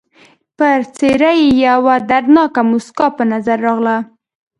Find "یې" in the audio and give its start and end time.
1.41-1.47